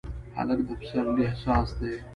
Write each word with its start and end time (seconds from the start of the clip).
هلک 0.35 0.59
د 0.67 0.69
پسرلي 0.79 1.23
احساس 1.27 1.67
دی. 1.79 1.93